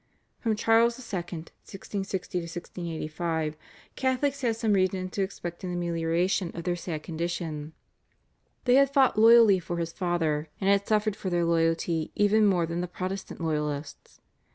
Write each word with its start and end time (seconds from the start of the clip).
From 0.39 0.55
Charles 0.55 0.97
II. 0.97 1.19
(1660 1.19 2.39
1685) 2.39 3.55
Catholics 3.95 4.41
had 4.41 4.55
some 4.55 4.73
reason 4.73 5.09
to 5.09 5.21
expect 5.21 5.63
an 5.63 5.71
amelioration 5.71 6.49
of 6.55 6.63
their 6.63 6.75
sad 6.75 7.03
condition. 7.03 7.73
They 8.65 8.73
had 8.81 8.91
fought 8.91 9.19
loyally 9.19 9.59
for 9.59 9.77
his 9.77 9.93
father 9.93 10.49
and 10.59 10.71
had 10.71 10.87
suffered 10.87 11.15
for 11.15 11.29
their 11.29 11.45
loyalty 11.45 12.11
even 12.15 12.47
more 12.47 12.65
than 12.65 12.81
the 12.81 12.87
Protestant 12.87 13.41
loyalists. 13.41 14.19